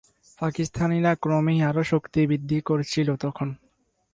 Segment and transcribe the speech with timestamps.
[0.41, 3.47] পাকিস্তানিরা ক্রমেই আরও শক্তি বৃদ্ধি করছিল তখন।